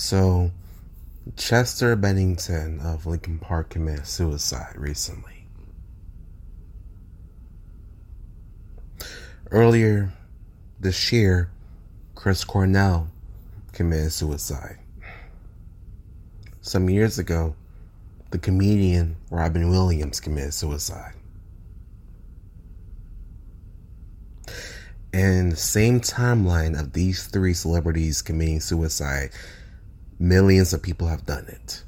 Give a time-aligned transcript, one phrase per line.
[0.00, 0.50] So,
[1.36, 5.44] Chester Bennington of Linkin Park committed suicide recently.
[9.50, 10.10] Earlier
[10.80, 11.50] this year,
[12.14, 13.10] Chris Cornell
[13.72, 14.78] committed suicide.
[16.62, 17.54] Some years ago,
[18.30, 21.12] the comedian Robin Williams committed suicide.
[25.12, 29.32] And the same timeline of these three celebrities committing suicide,
[30.20, 31.82] millions of people have done it.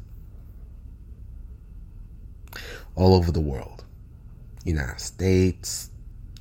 [2.96, 3.84] All over the world.
[4.64, 5.90] United States,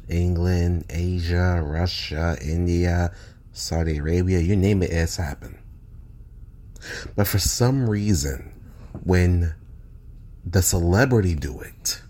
[0.07, 3.13] England, Asia, Russia, India,
[3.51, 5.57] Saudi Arabia, you name it, it's happened.
[7.15, 8.53] But for some reason,
[9.03, 9.53] when
[10.45, 12.01] the celebrity do it,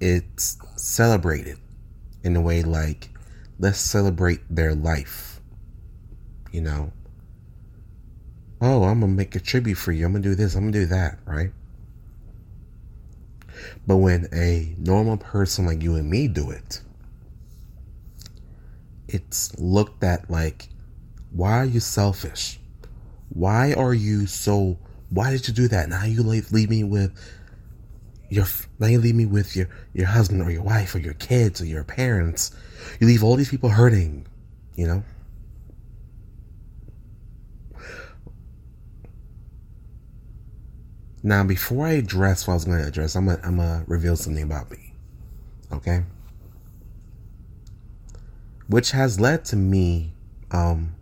[0.00, 1.58] it's celebrated
[2.22, 3.10] in a way like,
[3.58, 5.40] let's celebrate their life.
[6.50, 6.92] You know,
[8.62, 10.06] oh, I'm gonna make a tribute for you.
[10.06, 10.54] I'm gonna do this.
[10.54, 11.50] I'm gonna do that, right?
[13.86, 16.80] But when a normal person like you and me do it,
[19.08, 20.68] it's looked at like,
[21.32, 22.60] why are you selfish?
[23.30, 24.78] Why are you so?
[25.10, 25.88] Why did you do that?
[25.88, 27.12] Now you leave, leave me with
[28.30, 28.46] your.
[28.78, 31.66] Now you leave me with your your husband or your wife or your kids or
[31.66, 32.54] your parents.
[33.00, 34.26] You leave all these people hurting.
[34.76, 35.04] You know.
[41.22, 44.16] Now, before I address what I was going to address, I'm going I'm to reveal
[44.16, 44.92] something about me.
[45.72, 46.02] Okay?
[48.66, 50.12] Which has led to me
[50.50, 50.94] um,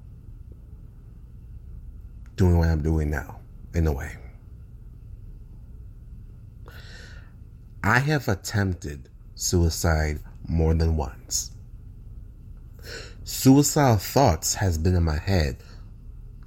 [2.36, 3.41] doing what I'm doing now,
[3.74, 4.16] in a way.
[7.82, 11.52] I have attempted suicide more than once.
[13.24, 15.56] Suicidal thoughts has been in my head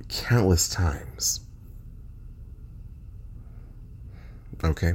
[0.10, 1.43] countless times.
[4.64, 4.94] Okay.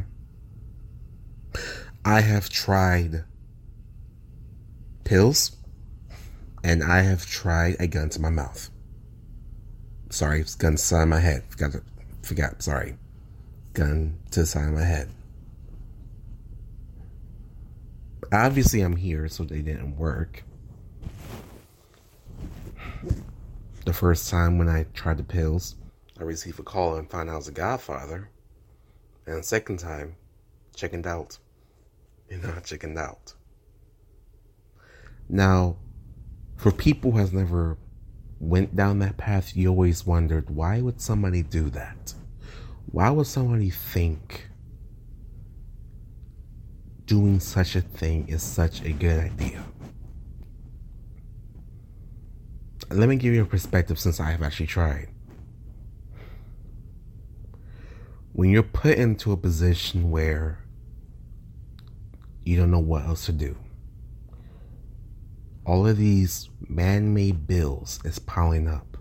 [2.04, 3.24] I have tried
[5.04, 5.56] pills
[6.64, 8.70] and I have tried a gun to my mouth.
[10.10, 11.44] Sorry, gun to the side of my head.
[11.50, 11.82] Forgot to,
[12.22, 12.96] forgot, sorry.
[13.74, 15.10] Gun to the side of my head.
[18.32, 20.44] Obviously, I'm here, so they didn't work.
[23.84, 25.76] The first time when I tried the pills,
[26.18, 28.28] I received a call and found out I was a godfather.
[29.28, 30.16] And second time,
[30.74, 31.38] chickened out.
[32.30, 33.34] You know, chickened out.
[35.28, 35.76] Now,
[36.56, 37.76] for people who has never
[38.40, 42.14] went down that path, you always wondered why would somebody do that?
[42.90, 44.48] Why would somebody think
[47.04, 49.62] doing such a thing is such a good idea?
[52.90, 55.10] Let me give you a perspective since I have actually tried.
[58.38, 60.64] When you're put into a position where
[62.44, 63.56] you don't know what else to do,
[65.66, 68.96] all of these man made bills is piling up.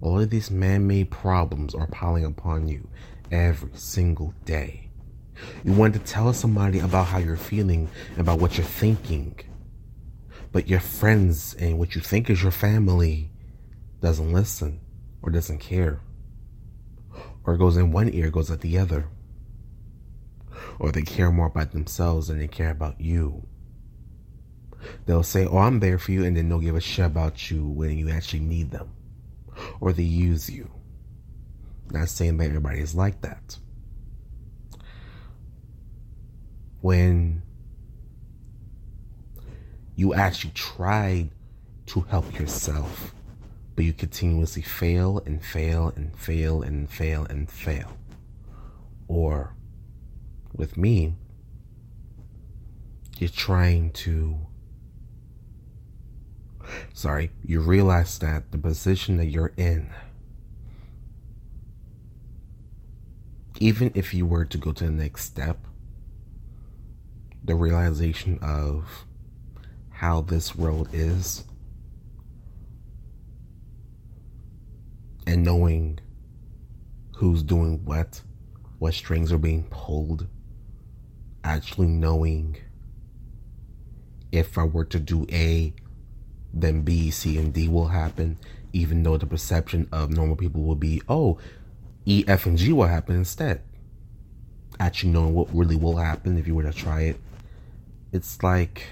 [0.00, 2.88] All of these man made problems are piling upon you
[3.32, 4.88] every single day.
[5.64, 9.34] You want to tell somebody about how you're feeling, about what you're thinking,
[10.52, 13.32] but your friends and what you think is your family
[14.00, 14.78] doesn't listen
[15.22, 16.02] or doesn't care
[17.44, 19.08] or goes in one ear, goes out the other.
[20.78, 23.46] Or they care more about themselves than they care about you.
[25.06, 27.66] They'll say, Oh, I'm there for you, and then they'll give a shit about you
[27.66, 28.94] when you actually need them.
[29.80, 30.70] Or they use you.
[31.90, 33.58] Not saying that everybody is like that.
[36.80, 37.42] When
[39.96, 41.30] you actually tried
[41.86, 43.12] to help yourself
[43.78, 47.96] but you continuously fail and fail and fail and fail and fail.
[49.06, 49.54] Or
[50.52, 51.14] with me,
[53.18, 54.36] you're trying to.
[56.92, 59.90] Sorry, you realize that the position that you're in,
[63.60, 65.56] even if you were to go to the next step,
[67.44, 69.04] the realization of
[69.90, 71.44] how this world is
[75.28, 75.98] and knowing
[77.16, 78.22] who's doing what,
[78.78, 80.26] what strings are being pulled,
[81.44, 82.56] actually knowing
[84.32, 85.74] if I were to do A,
[86.54, 88.38] then B, C, and D will happen,
[88.72, 91.38] even though the perception of normal people will be, oh,
[92.06, 93.60] E, F, and G will happen instead.
[94.80, 97.20] Actually knowing what really will happen if you were to try it,
[98.12, 98.86] it's like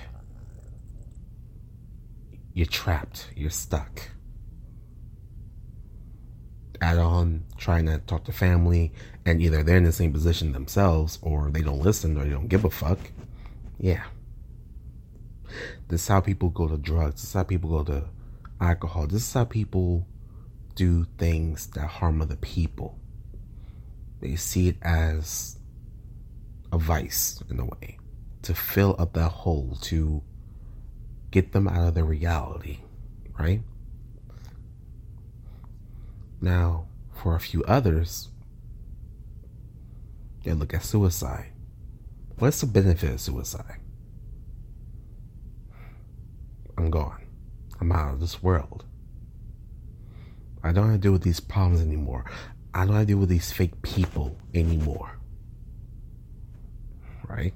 [2.53, 4.11] you're trapped, you're stuck
[6.81, 8.93] add on trying to talk to family
[9.25, 12.49] and either they're in the same position themselves or they don't listen or they don't
[12.49, 12.99] give a fuck.
[13.79, 14.05] Yeah.
[15.89, 17.23] This is how people go to drugs.
[17.23, 18.05] This is how people go to
[18.61, 19.07] alcohol.
[19.07, 20.07] This is how people
[20.75, 22.99] do things that harm other people.
[24.21, 25.59] They see it as
[26.73, 27.99] a vice in a way
[28.43, 30.23] to fill up that hole, to
[31.31, 32.79] get them out of their reality,
[33.39, 33.63] right?
[36.41, 38.29] Now, for a few others,
[40.45, 41.53] they look at suicide.
[42.39, 43.81] What's the benefit of suicide?
[46.77, 47.23] I'm gone.
[47.81, 48.85] I'm out of this world.
[50.63, 52.25] I don't have to deal with these problems anymore.
[52.75, 55.19] I don't have to deal with these fake people anymore.
[57.27, 57.55] Right?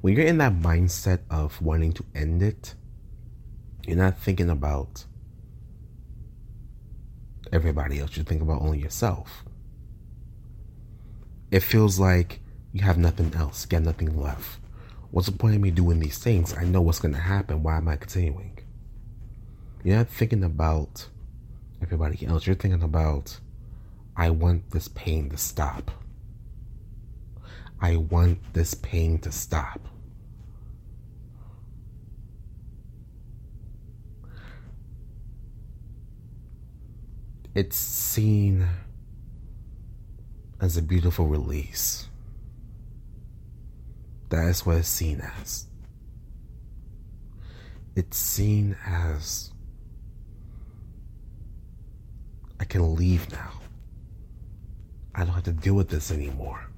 [0.00, 2.74] When you're in that mindset of wanting to end it,
[3.86, 5.04] you're not thinking about
[7.52, 8.16] everybody else.
[8.16, 9.44] You think about only yourself.
[11.50, 12.40] It feels like
[12.72, 14.60] you have nothing else, you nothing left.
[15.10, 16.56] What's the point of me doing these things?
[16.56, 17.64] I know what's going to happen.
[17.64, 18.58] Why am I continuing?
[19.82, 21.08] You're not thinking about
[21.82, 22.46] everybody else.
[22.46, 23.40] You're thinking about,
[24.16, 25.90] I want this pain to stop.
[27.80, 29.80] I want this pain to stop.
[37.52, 38.68] It's seen
[40.60, 42.08] as a beautiful release.
[44.28, 45.66] That is what it's seen as.
[47.96, 49.50] It's seen as
[52.60, 53.50] I can leave now.
[55.12, 56.70] I don't have to deal with this anymore.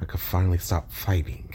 [0.00, 1.54] I could finally stop fighting.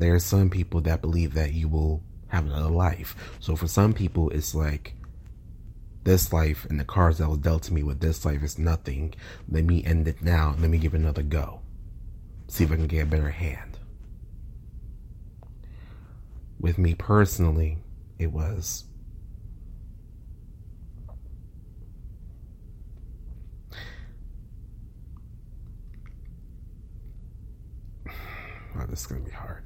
[0.00, 3.14] There are some people that believe that you will have another life.
[3.38, 4.94] So for some people, it's like
[6.04, 9.12] this life and the cards that was dealt to me with this life is nothing.
[9.46, 10.56] Let me end it now.
[10.58, 11.60] Let me give it another go.
[12.48, 13.78] See if I can get a better hand.
[16.58, 17.76] With me personally,
[18.18, 18.84] it was
[28.76, 29.64] Oh, this is going to be hard.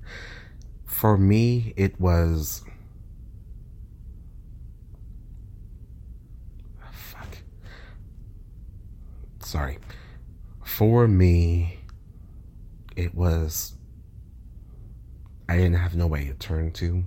[0.84, 2.62] For me, it was.
[6.82, 7.38] Oh, fuck.
[9.40, 9.78] Sorry.
[10.64, 11.80] For me,
[12.96, 13.74] it was.
[15.48, 17.04] I didn't have no way to turn to.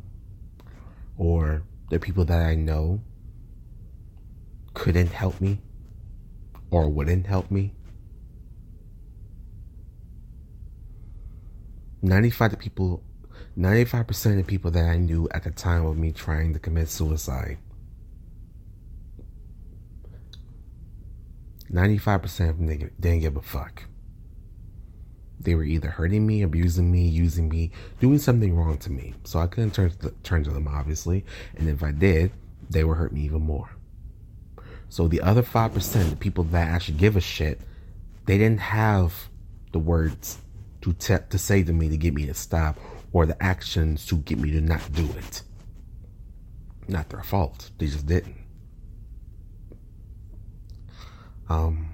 [1.18, 3.02] Or the people that I know
[4.74, 5.60] couldn't help me
[6.70, 7.74] or wouldn't help me.
[12.02, 13.04] 95 of people
[13.58, 17.58] 95% of people that I knew at the time of me trying to commit suicide
[21.72, 23.84] 95% of them didn't give a fuck.
[25.40, 29.14] They were either hurting me, abusing me, using me, doing something wrong to me.
[29.24, 31.26] So I couldn't turn to, the, turn to them, obviously.
[31.56, 32.32] And if I did,
[32.70, 33.70] they would hurt me even more.
[34.90, 37.62] So the other 5%, the people that actually give a shit,
[38.26, 39.30] they didn't have
[39.74, 40.40] the words
[40.82, 42.78] to te- to say to me to get me to stop
[43.12, 45.42] or the actions to get me to not do it.
[46.88, 47.72] Not their fault.
[47.78, 48.36] They just didn't.
[51.50, 51.94] Um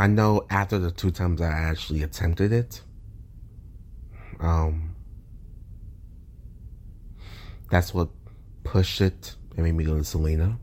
[0.00, 2.80] I know after the two times I actually attempted it,
[4.40, 4.96] um,
[7.70, 8.08] that's what
[8.64, 10.58] pushed it made me go to Selena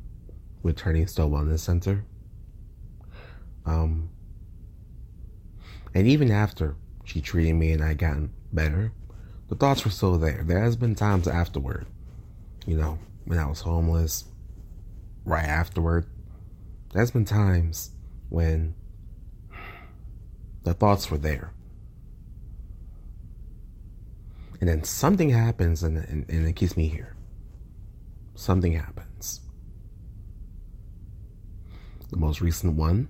[0.63, 2.05] with Turning Stone Wellness Center.
[3.65, 4.09] Um,
[5.93, 8.93] and even after she treated me and I gotten better,
[9.49, 10.43] the thoughts were still there.
[10.45, 11.85] There has been times afterward,
[12.65, 14.25] you know, when I was homeless,
[15.25, 16.05] right afterward.
[16.93, 17.91] There's been times
[18.29, 18.75] when
[20.63, 21.51] the thoughts were there.
[24.59, 27.16] And then something happens and, and, and it keeps me here
[28.37, 29.41] something happens.
[32.09, 33.09] The most recent one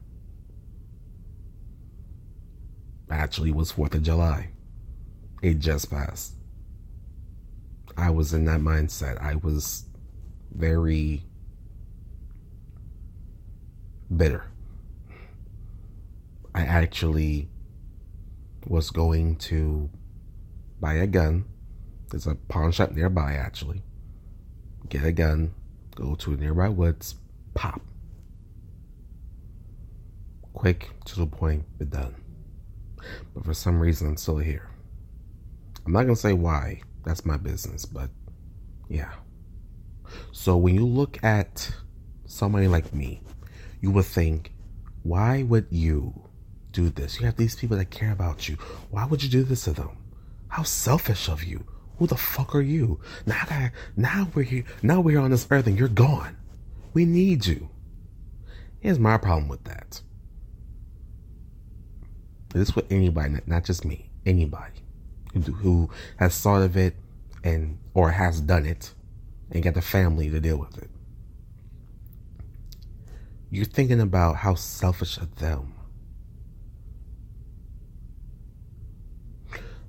[3.11, 4.49] actually was 4th of July.
[5.41, 6.33] It just passed.
[7.95, 9.21] I was in that mindset.
[9.21, 9.85] I was
[10.51, 11.23] very
[14.15, 14.45] bitter.
[16.55, 17.49] I actually
[18.65, 19.89] was going to
[20.79, 21.45] buy a gun.
[22.09, 23.83] There's a pawn shop nearby, actually
[24.89, 25.53] get a gun,
[25.95, 27.15] go to the nearby woods,
[27.53, 27.81] pop.
[30.53, 32.15] quick, to the point, be done.
[33.33, 34.69] But for some reason, I'm still here.
[35.85, 36.81] I'm not to say why.
[37.05, 37.85] That's my business.
[37.85, 38.09] But
[38.89, 39.13] yeah.
[40.31, 41.71] So when you look at
[42.25, 43.21] somebody like me,
[43.81, 44.51] you would think,
[45.03, 46.27] why would you
[46.71, 47.19] do this?
[47.19, 48.55] You have these people that care about you.
[48.89, 49.97] Why would you do this to them?
[50.49, 51.65] How selfish of you.
[51.97, 52.99] Who the fuck are you?
[53.25, 56.37] Now that now we're here now we're on this earth and you're gone.
[56.93, 57.69] We need you.
[58.79, 60.01] Here's my problem with that.
[62.49, 64.81] This with anybody, not just me, anybody
[65.33, 66.95] who, who has thought of it
[67.43, 68.93] and or has done it
[69.51, 70.89] and got the family to deal with it.
[73.49, 75.73] You're thinking about how selfish of them.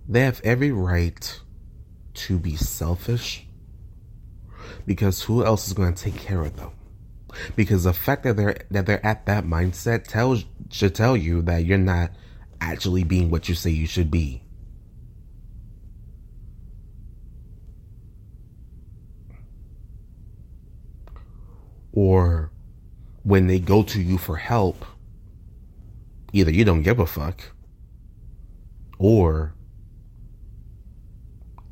[0.08, 1.40] They have every right
[2.14, 3.46] to be selfish
[4.86, 6.70] because who else is going to take care of them?
[7.56, 11.64] Because the fact that they're that they're at that mindset tells should tell you that
[11.64, 12.10] you're not
[12.60, 14.42] actually being what you say you should be.
[21.92, 22.50] Or
[23.22, 24.84] when they go to you for help,
[26.32, 27.52] either you don't give a fuck
[28.98, 29.54] or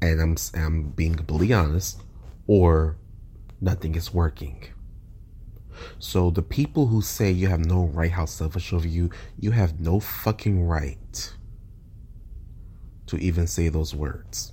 [0.01, 2.03] and I'm I'm being completely honest,
[2.47, 2.97] or
[3.61, 4.65] nothing is working.
[5.99, 9.81] So the people who say you have no right, how selfish of you, you have
[9.81, 11.33] no fucking right
[13.07, 14.53] to even say those words.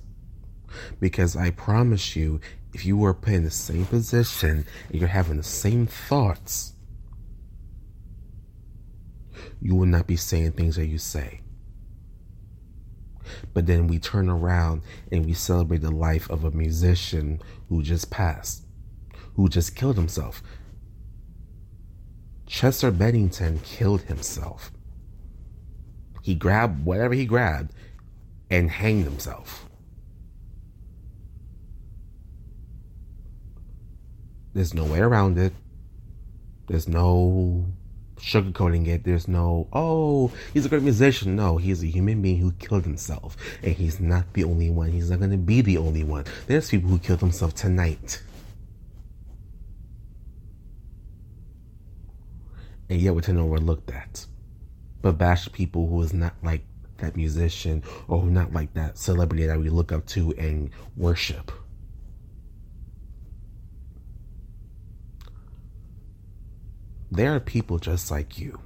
[1.00, 2.40] Because I promise you,
[2.72, 6.72] if you were put in the same position and you're having the same thoughts,
[9.60, 11.40] you would not be saying things that you say.
[13.52, 18.10] But then we turn around and we celebrate the life of a musician who just
[18.10, 18.64] passed,
[19.34, 20.42] who just killed himself.
[22.46, 24.70] Chester Bennington killed himself.
[26.22, 27.72] He grabbed whatever he grabbed
[28.50, 29.68] and hanged himself.
[34.54, 35.52] There's no way around it.
[36.68, 37.66] There's no
[38.16, 39.04] sugarcoating it.
[39.04, 41.36] There's no, oh, he's a great musician.
[41.36, 43.36] No, he's a human being who killed himself.
[43.62, 44.90] And he's not the only one.
[44.90, 46.24] He's not going to be the only one.
[46.46, 48.22] There's people who killed themselves tonight.
[52.88, 54.26] And yet we're tend to overlook that.
[55.02, 56.64] But bash people who is not like
[56.98, 61.50] that musician or not like that celebrity that we look up to and worship.
[67.14, 68.60] There are people just like you.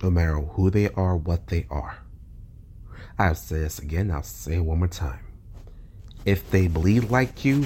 [0.00, 1.98] No matter who they are, what they are.
[3.18, 5.18] I'll say this again, I'll say it one more time.
[6.24, 7.64] If they bleed like you,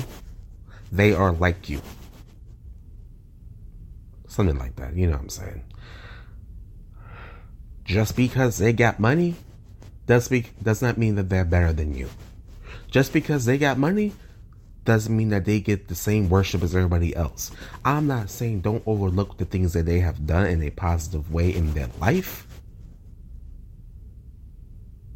[0.90, 1.83] they are like you.
[4.26, 5.64] Something like that, you know what I'm saying?
[7.85, 9.35] Just because they got money
[10.07, 12.09] does, be, does not mean that they're better than you.
[12.90, 14.14] Just because they got money
[14.85, 17.51] doesn't mean that they get the same worship as everybody else.
[17.85, 21.55] I'm not saying don't overlook the things that they have done in a positive way
[21.55, 22.47] in their life,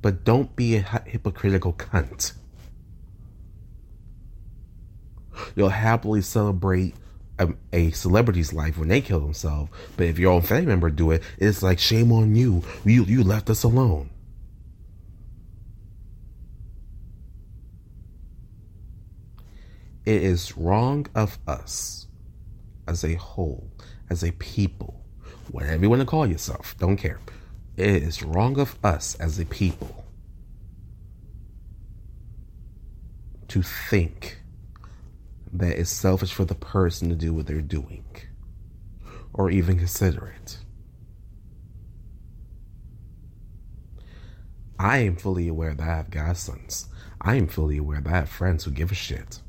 [0.03, 2.33] but don't be a hypocritical cunt.
[5.55, 6.95] You'll happily celebrate
[7.39, 11.11] a, a, celebrity's life when they kill themselves, but if your own family member do
[11.11, 12.63] it, it's like shame on you.
[12.85, 14.11] You you left us alone.
[20.07, 22.07] It is wrong of us
[22.87, 23.69] as a whole,
[24.09, 25.05] as a people,
[25.51, 27.19] whatever you want to call yourself, don't care.
[27.77, 30.05] It is wrong of us as a people
[33.49, 34.39] to think
[35.53, 38.05] that it's selfish for the person to do what they're doing
[39.33, 40.59] or even consider it.
[44.79, 46.87] I am fully aware that I have godsons.
[47.21, 49.41] I am fully aware that I have friends who give a shit.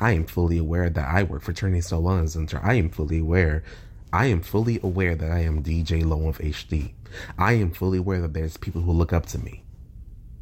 [0.00, 2.60] I am fully aware that I work for Trinity Solana Center.
[2.62, 3.64] I am fully aware.
[4.12, 6.92] I am fully aware that I am DJ Lone Wolf HD.
[7.36, 9.64] I am fully aware that there's people who look up to me.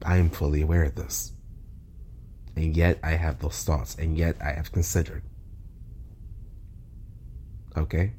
[0.04, 1.32] I am fully aware of this.
[2.54, 5.22] And yet I have those thoughts, and yet I have considered.
[7.76, 8.12] Okay?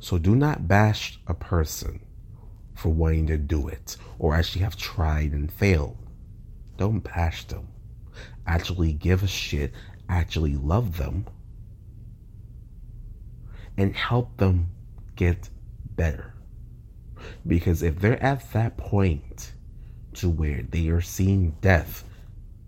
[0.00, 2.00] So do not bash a person
[2.74, 5.96] for wanting to do it or actually have tried and failed.
[6.76, 7.68] Don't bash them
[8.46, 9.72] actually give a shit,
[10.08, 11.26] actually love them,
[13.76, 14.68] and help them
[15.16, 15.48] get
[15.96, 16.34] better.
[17.46, 19.52] Because if they're at that point
[20.14, 22.04] to where they are seeing death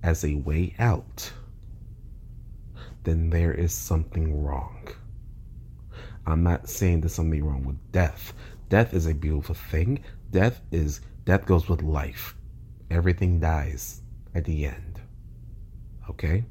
[0.02, 1.32] as a way out,
[3.04, 4.88] then there is something wrong.
[6.26, 8.32] I'm not saying there's something wrong with death.
[8.68, 10.02] Death is a beautiful thing.
[10.32, 12.34] Death is death goes with life.
[12.90, 14.02] Everything dies
[14.34, 14.85] at the end.
[16.10, 16.44] Okay?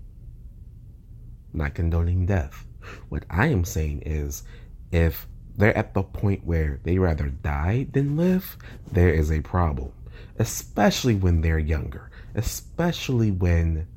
[1.53, 2.65] Not condoning death.
[3.09, 4.43] What I am saying is
[4.91, 8.57] if they're at the point where they rather die than live,
[8.91, 9.91] there is a problem.
[10.37, 12.11] Especially when they're younger.
[12.35, 13.87] Especially when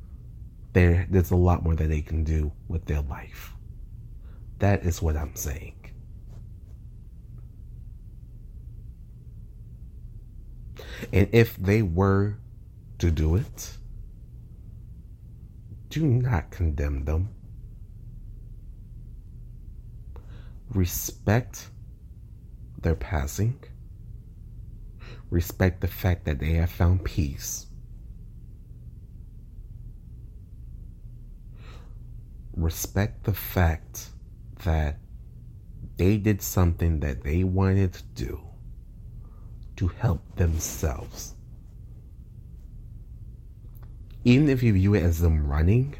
[0.73, 3.53] there, there's a lot more that they can do with their life.
[4.59, 5.75] That is what I'm saying.
[11.11, 12.37] And if they were
[12.99, 13.77] to do it,
[15.89, 17.29] do not condemn them.
[20.73, 21.69] Respect
[22.81, 23.63] their passing.
[25.31, 27.65] Respect the fact that they have found peace.
[32.55, 34.09] Respect the fact
[34.63, 34.99] that
[35.97, 38.41] they did something that they wanted to do
[39.77, 41.35] to help themselves.
[44.23, 45.95] Even if you view it as them running,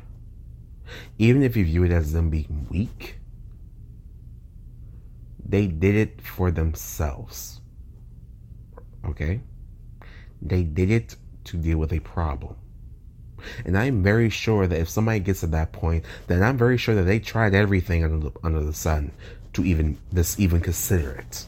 [1.18, 3.20] even if you view it as them being weak,
[5.46, 7.62] they did it for themselves.
[9.06, 9.42] Okay?
[10.42, 12.56] They did it to deal with a problem.
[13.66, 16.96] And I'm very sure that if somebody gets to that point, then I'm very sure
[16.96, 19.12] that they tried everything under the, under the sun
[19.54, 21.46] to even this even consider it.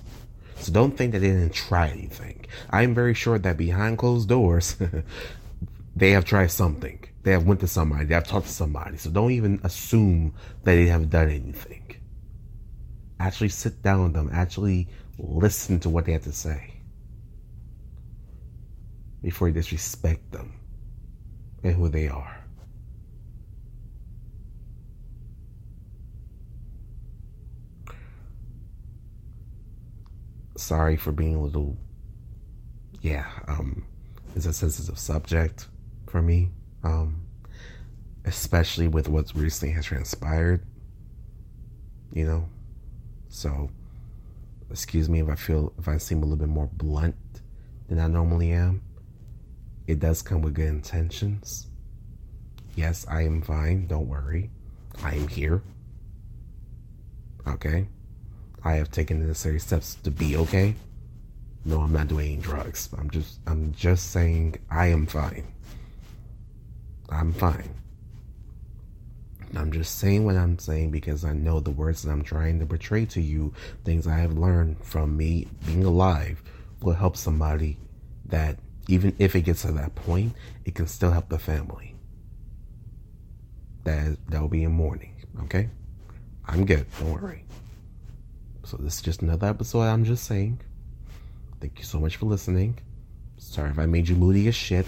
[0.57, 2.45] So don't think that they didn't try anything.
[2.69, 4.75] I'm very sure that behind closed doors,
[5.95, 7.03] they have tried something.
[7.23, 8.05] They have went to somebody.
[8.05, 8.97] They have talked to somebody.
[8.97, 10.33] So don't even assume
[10.63, 11.95] that they haven't done anything.
[13.19, 14.29] Actually sit down with them.
[14.33, 16.73] Actually listen to what they have to say
[19.21, 20.53] before you disrespect them
[21.63, 22.37] and who they are.
[30.57, 31.77] Sorry for being a little,
[33.01, 33.83] yeah, um,
[34.35, 35.67] it's a sensitive subject
[36.11, 36.49] for me,
[36.83, 37.21] um,
[38.25, 40.63] especially with what recently has transpired,
[42.13, 42.47] you know.
[43.29, 43.69] So,
[44.69, 47.15] excuse me if I feel, if I seem a little bit more blunt
[47.91, 48.81] than I normally am.
[49.85, 51.67] It does come with good intentions.
[52.75, 53.87] Yes, I am fine.
[53.87, 54.49] Don't worry.
[55.03, 55.61] I am here.
[57.45, 57.87] Okay?
[58.63, 60.75] I have taken the necessary steps to be okay.
[61.65, 62.89] No, I'm not doing any drugs.
[62.97, 65.47] I'm just I'm just saying I am fine.
[67.11, 67.69] I'm fine.
[69.55, 72.65] I'm just saying what I'm saying because I know the words that I'm trying to
[72.65, 76.41] portray to you, things I have learned from me being alive,
[76.81, 77.77] will help somebody
[78.27, 80.33] that even if it gets to that point,
[80.65, 81.95] it can still help the family.
[83.83, 85.15] That that will be in mourning.
[85.43, 85.69] Okay,
[86.45, 86.85] I'm good.
[86.99, 87.43] Don't worry.
[88.63, 89.81] So this is just another episode.
[89.81, 90.61] I'm just saying.
[91.59, 92.79] Thank you so much for listening.
[93.37, 94.85] Sorry if I made you moody as shit.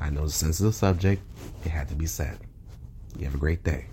[0.00, 1.22] I know it's a sensitive subject.
[1.64, 2.38] It had to be said.
[3.18, 3.86] You have a great day.